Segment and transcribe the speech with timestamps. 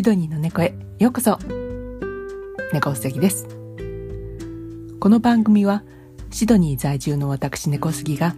[0.00, 1.38] シドニーの猫へようこそ。
[2.72, 3.46] 猫すぎです。
[4.98, 5.82] この番組は
[6.30, 8.34] シドニー在住の私猫杉が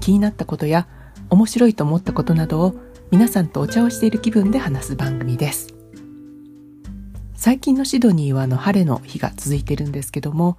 [0.00, 0.88] 気になったことや
[1.30, 2.74] 面白いと思ったことなどを
[3.12, 5.68] 皆さんとお茶をしている気分で話す番組です。
[7.36, 10.58] 最近のシドニーはあの晴れの日が続いてるんですけども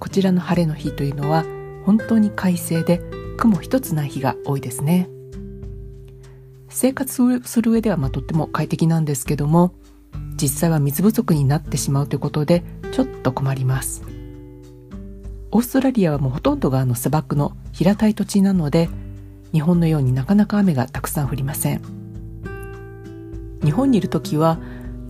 [0.00, 1.44] こちらの晴れの日というのは
[1.86, 3.00] 本当に快晴で
[3.36, 5.08] 雲一つない日が多いですね。
[6.68, 9.72] 生活する上ではまあとっても快適なんですけども
[10.40, 12.62] 実際は水不足になってしまうということで
[12.92, 14.02] ちょっと困ります。
[15.50, 18.88] オーストラリアはもうほとんどがあの砂漠の平たい土地なので
[19.52, 21.80] 日本のようになかなか雨がたくさん降りません。
[23.62, 24.58] 日本にいる時は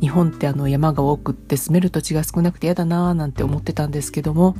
[0.00, 4.54] 日本ってあの山が多くって住める土地が少なくて嫌だなーなんて思ってたんですけども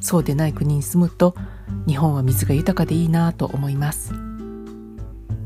[0.00, 1.34] そうでない国に住むと
[1.86, 4.14] 日本は水が豊かでいいなと思います。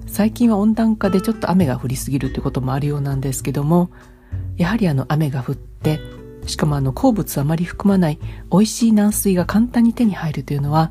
[0.06, 3.90] 最近は温暖化でちょっと雨が降りすぎるということもあるようなんですけども
[4.56, 6.00] やはりあの雨が降って
[6.46, 8.18] しかもあの鉱物あまり含まない
[8.50, 10.90] 美味しい軟水が簡単に手に入るというのは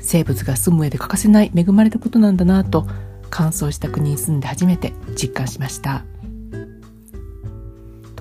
[0.00, 2.86] 生物が住む上で欠かせない恵まれたことなんだなと
[3.30, 6.04] 乾燥した国に住んで初めて実感しました。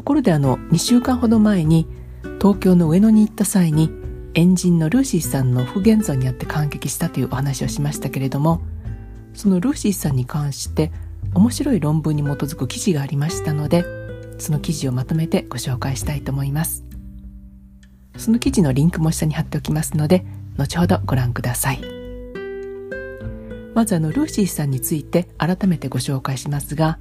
[0.03, 1.87] ところであの2週間ほど前に
[2.41, 3.89] 東京の上野に行った際に
[4.33, 8.61] エンジンのルーシーさんの不現像にあって感激したというお話をしましたけれども
[9.33, 10.91] そのルーシーさんに関して
[11.33, 13.85] 面白い論文に基づく記事がありましたので
[14.37, 16.83] その記事をまとめてご紹介したいと思います。
[18.17, 20.23] その記事のリンクも下に貼っておきますので
[20.57, 21.81] 後ほどご覧ください。
[23.73, 26.99] まずあのルーシーさんについて改めてご紹介しますが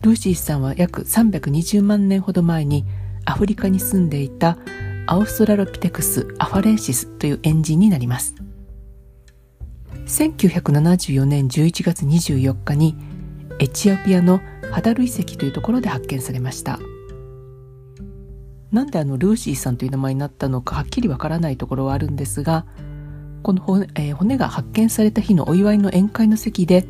[0.00, 2.84] ルーシーさんは約320万年ほど前に
[3.24, 4.58] アフリカに住んでいた
[5.06, 8.34] アウストラロピテクス・アファレンシスというエンジンになります。
[10.06, 12.96] 1974年11月24日に
[13.58, 14.40] エチオピアの
[14.70, 16.78] ハダル遺跡というところで発見されました。
[18.70, 22.66] なんであのルーシーさんという名前になったのかはっきりわからないところはあるんですが
[23.42, 26.86] この骨,、えー、骨が発見された日のお祝いの宴会の席で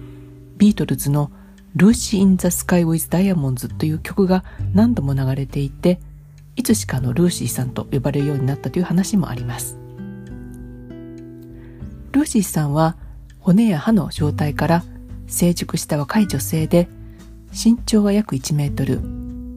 [0.56, 1.30] ビートルズの
[1.76, 4.44] 「ルーシー・イン・ザ・スカイ・ウィズ・ダイヤモンズ」という曲が
[4.74, 6.00] 何度も流れていて
[6.56, 9.78] いつしかのルーシーさんと呼ばれるようになったという話もあります。
[12.10, 12.96] ルーシーさんは
[13.38, 14.84] 骨や歯の状態から
[15.28, 16.88] 成熟した若い女性で
[17.52, 19.00] 身長は約1メートル。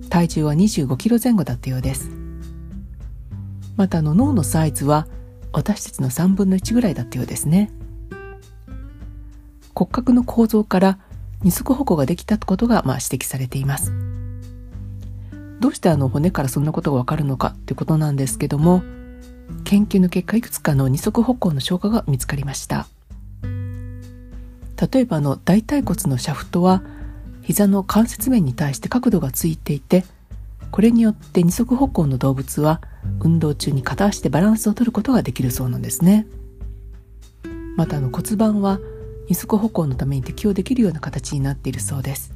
[0.09, 2.09] 体重は25キロ前後だったようです。
[3.77, 5.07] またの脳のサイズは
[5.53, 7.71] 私たちの3分の1ぐらいだったようですね。
[9.73, 10.99] 骨格の構造から
[11.43, 13.93] 二足歩行ができたことがまあ指摘されています。
[15.59, 18.83] どうしてあの骨からそんなことがわかるのかということなんですけども
[19.63, 22.87] 研究の結果いくつかの二足歩行の消化が見つかりました。
[24.91, 26.81] 例えばの大腿骨のシャフトは
[27.41, 30.05] 膝の関節面に対して角度がついていて
[30.71, 32.81] これによって二足歩行の動物は
[33.19, 36.27] 運動中に片足でバランスを取ることができるそうなんですね。
[37.75, 38.79] またあの骨盤は
[39.27, 42.33] 二足歩行のために適応できるような形になっているそうです。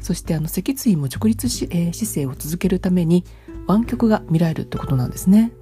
[0.00, 3.24] そしてあの脊椎も直立し、えー、姿勢を続けるために
[3.66, 5.52] 湾曲が見られるってことなんですね。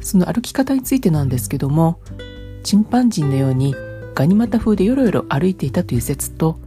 [0.00, 2.00] その歩き方についてなんですけども
[2.62, 3.74] チンパンジーのように
[4.16, 6.58] ガニ股風でよろよろ歩いていたという説と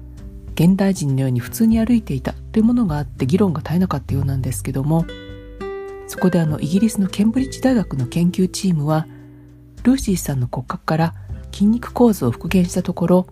[0.53, 5.07] 現代人のように普通に歩いていたというものがあって議論が絶えなかったようなんですけども
[6.05, 9.07] そこであのイギリスのケンブリッジ大学の研究チームは
[9.81, 11.15] ルーシーさんの骨格から
[11.51, 13.27] 筋肉構造を復元したところ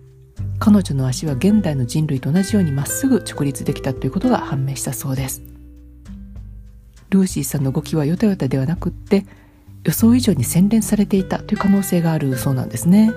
[0.57, 5.43] 彼女の足は現代の人類と同じようにまっすぐ直立できたということが判明したそうです。
[7.11, 9.25] ルーシーさんの動きはヨタヨタではなくって
[9.83, 13.13] 予想以上に洗練されていたという可能性があるそうなんですね。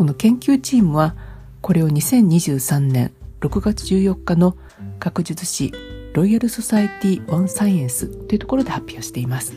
[0.00, 1.14] この研究チームは
[1.60, 4.56] これを2023年6月14日の
[4.98, 5.74] 学術誌
[6.14, 9.52] ロイヤル・ソサエティ・ワン・サイエンスというところで発表しています。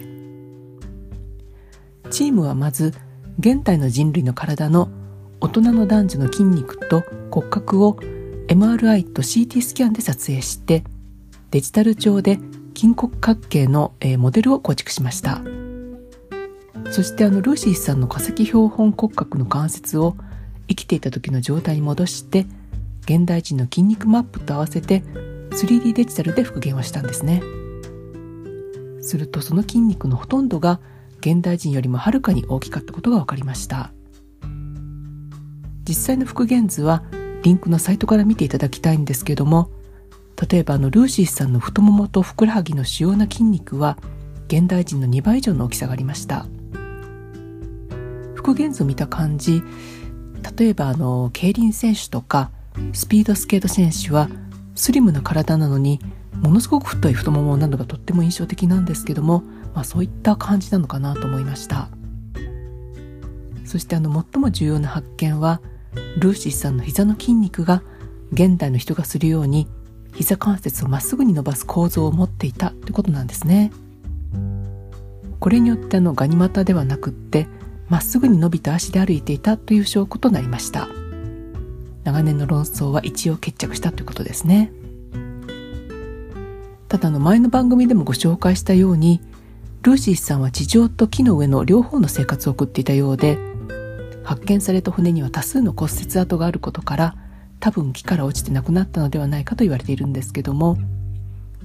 [2.10, 2.94] チームはまず
[3.40, 4.90] 現代の人類の体の
[5.40, 7.94] 大人の男女の筋肉と骨格を
[8.50, 10.84] MRI と CT スキャンで撮影して
[11.52, 12.38] デジタル上で
[12.76, 15.42] 筋骨格系の、えー、モデルを構築しました。
[16.92, 20.18] そしてあのルーシーさんの化石標本骨格の関節を
[20.68, 22.46] 生きていた時の状態に戻して
[23.02, 25.02] 現代人の筋肉マップと合わせて
[25.52, 27.42] 3D デジタルで復元をしたんですね。
[29.02, 30.80] するとその筋肉のほとんどが
[31.20, 33.92] 現代人よりもはるかに大きかったことが分かりました。
[35.88, 37.04] 実際の復元図は
[37.44, 39.70] リンクのサイトから見ていただきたいんですけども
[40.50, 43.98] 例えばあのルーシーさんの太ももとふくらはぎの主要な筋肉は
[44.48, 46.46] 現代人の2倍以上の大きさがありました。
[48.34, 49.62] 復元図を見た感じ
[50.58, 52.52] 例えばあの競輪選手とか
[52.94, 54.30] スピードスケート選手は
[54.76, 56.00] スリムな体なのに
[56.42, 59.44] ものすごく太い太ももなどがとっても印象的なんですけども、
[59.74, 61.90] まあ、そういった感じなのかなと思いました。
[63.66, 65.62] そしてあの最も重要な発見は
[66.20, 67.82] ルーシーさんの膝の筋肉が
[68.32, 69.68] 現代の人がするように
[70.14, 73.72] 膝関節をまっすぐに伸ばす構造を持っていたということなんですね。
[75.40, 77.48] これによってあのガニ股ではなくって
[77.94, 80.88] まっすぐに伸びた足で歩いていたという証拠となりました。
[82.04, 84.72] 長年の論争は一応決着したということですね。
[86.88, 89.22] ただの前の番組でもご紹介したように
[89.84, 93.38] ルーシーさんは地上と木の上の両方の生活を送っていたようで
[94.24, 97.16] 発見された骨には多数の骨折跡があることから
[97.60, 100.78] 多分木から落ちて亡くなったのではないかと言われているんですけども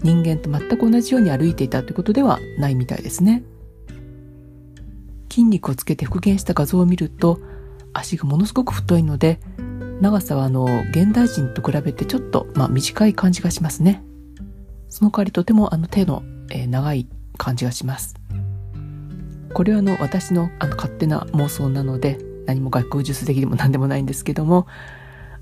[0.02, 3.42] 人間と全く同じように歩いていたということではないみたいですね。
[5.28, 7.40] 筋肉をつけて復元した画像を見ると
[7.92, 9.40] 足がものすごく太いので
[10.00, 14.04] 長さはあの現代人と比べてちょっと、まあ、短い感じがしますね。
[14.88, 18.14] その代わりとてもあの手の、えー、長い感じがします。
[19.52, 24.66] これはあの私のあの勝手な妄想なので何も学校術的でも何でもないんですけども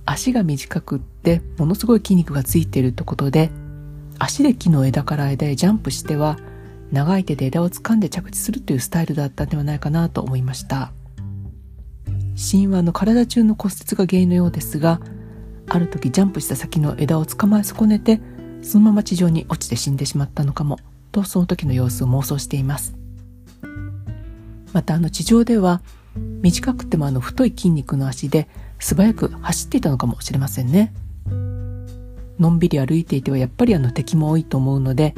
[0.05, 3.51] 足が短くってものすごい筋肉がついているということで
[4.19, 6.39] 足で木の枝から枝へジャンプしては
[6.93, 10.93] 長い手で枝を掴んで着地するというスタイルだったんではないかなと思いました。
[12.51, 15.01] 神話の体中の骨折が原因のようですが
[15.69, 18.21] ある時ジャンプした先の枝を捕まえ損ねて
[18.63, 20.79] そのまま地上に落ちて死んでしまったのかも
[21.13, 22.95] とその時の様子を妄想しています。
[24.73, 25.81] またあの地上では
[26.43, 28.49] 短くてもあの太い筋肉の足で
[28.79, 30.93] 素早く走っていたのかもしれませんね。
[32.39, 35.15] のんびり歩いていてはやっぱりあの敵も多いと思うので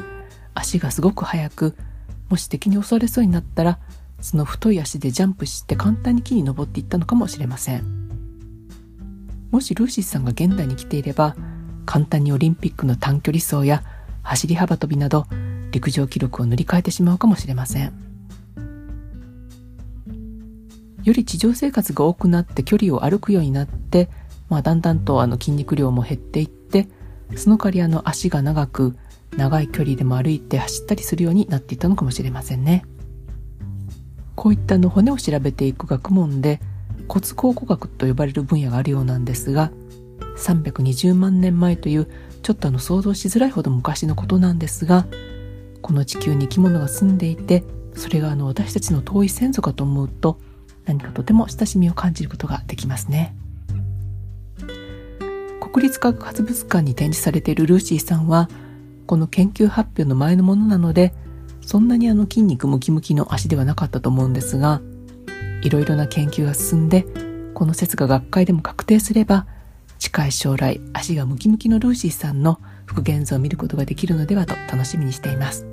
[0.53, 1.75] 足がすごく速く
[2.29, 3.79] もし敵に襲われそうになったら
[4.21, 8.09] その太い足でジャンプして簡単に木に登っていったのかもしれません。
[9.51, 11.35] もしルーシーさんが現代に来ていれば
[11.85, 13.83] 簡単にオリンピックの短距離走や
[14.21, 15.25] 走り幅跳びなど
[15.71, 17.93] 陸上記録を塗り替えてしまうかもしれません。
[21.03, 24.09] より地上生活が多くなって距離を歩くようになって、
[24.49, 26.87] まあ、だんだんとあの筋肉量も減っていって
[27.35, 28.97] その代わりあの足が長く
[29.39, 32.83] 長い距離でも歩いて走ったりするようになっていたのかもしれませんね。
[34.35, 36.61] こういったの骨を調べていく学問で
[37.07, 39.71] 骨考古学と呼ばれる分野があるようなんですが
[40.37, 42.07] 320万年前という
[42.41, 45.07] ちょっとあの想像しづらいほど昔のことなんですが
[45.81, 47.65] この地球に生き物が住んでいて
[47.95, 50.39] それがあの私たちの遠い先祖かと思うと
[50.85, 53.35] 何かとても親しみを感じることができますね。
[55.71, 58.49] 国立科学博物館に展示されているルーシーさんは
[59.09, 61.15] この研究発表の前のものなので
[61.61, 64.81] そんなにあの筋肉ムキムキの足ではなかったと思うんですが
[65.63, 67.07] いろいろな研究が進んで
[67.55, 69.47] この説が学会でも確定すれば
[69.97, 75.65] 近い将来足がムキムキのルーシーさんの復元図を見ることができるのではと楽しみにしています。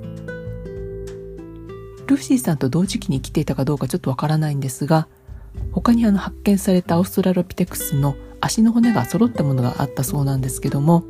[2.07, 5.07] ルーシーさんと同時期に生きていたかどうかちょっとわからないんですが
[5.73, 11.03] 他にあの発見されたオーストラロピテクスの足の骨が揃ったものがあったそうなんですけども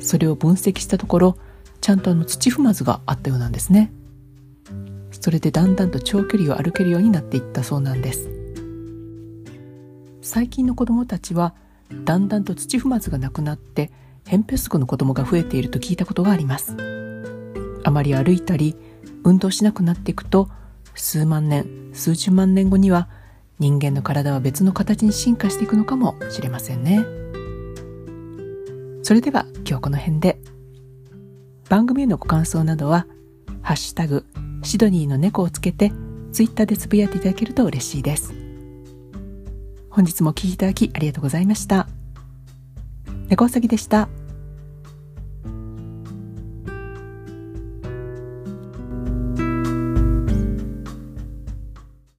[0.00, 1.38] それを分析したところ
[1.86, 3.92] ちゃんとあの土踏まずがあったようなんですね。
[5.12, 8.28] それでだんだんと長距離を歩けるようになっていったそうなんです。
[10.20, 11.54] 最近の子供たちは
[12.04, 13.92] だんだんと土踏まずがなくなって
[14.24, 16.76] 扁平足の子供が増えていると聞いたことがあります。
[17.84, 18.74] あまり歩いたり
[19.22, 20.48] 運動しなくなっていくと
[20.96, 23.08] 数万年数十万年後には
[23.60, 27.06] 人間の体は別の形に進化していくのかもしれませんね。
[29.04, 30.45] それでは今日この辺で。
[31.68, 33.06] 番組へのご感想などは
[33.62, 34.24] 「ハッシュタグ
[34.62, 35.92] シドニーの猫」をつけて
[36.32, 38.34] ツイッターでつぶやいていただけると嬉しいです
[39.90, 41.88] 本日もお聴きいただきありがとうございました
[43.28, 44.08] 猫うさぎでした。